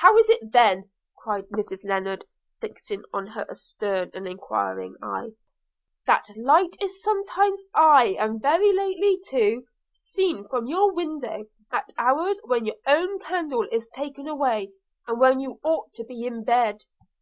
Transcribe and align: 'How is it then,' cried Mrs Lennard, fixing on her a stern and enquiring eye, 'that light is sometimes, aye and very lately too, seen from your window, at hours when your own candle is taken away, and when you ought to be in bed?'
'How 0.00 0.18
is 0.18 0.28
it 0.28 0.52
then,' 0.52 0.90
cried 1.16 1.46
Mrs 1.48 1.82
Lennard, 1.82 2.26
fixing 2.60 3.04
on 3.14 3.28
her 3.28 3.46
a 3.48 3.54
stern 3.54 4.10
and 4.12 4.28
enquiring 4.28 4.96
eye, 5.02 5.30
'that 6.06 6.36
light 6.36 6.76
is 6.78 7.02
sometimes, 7.02 7.64
aye 7.74 8.16
and 8.20 8.42
very 8.42 8.70
lately 8.70 9.18
too, 9.26 9.64
seen 9.94 10.46
from 10.46 10.66
your 10.66 10.92
window, 10.92 11.46
at 11.72 11.90
hours 11.96 12.38
when 12.44 12.66
your 12.66 12.76
own 12.86 13.18
candle 13.18 13.66
is 13.72 13.88
taken 13.88 14.28
away, 14.28 14.72
and 15.08 15.18
when 15.18 15.40
you 15.40 15.58
ought 15.64 15.90
to 15.94 16.04
be 16.04 16.26
in 16.26 16.44
bed?' 16.44 16.84